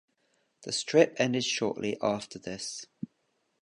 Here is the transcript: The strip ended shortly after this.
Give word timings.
The 0.63 0.71
strip 0.71 1.13
ended 1.19 1.43
shortly 1.45 1.95
after 2.01 2.39
this. 2.39 2.87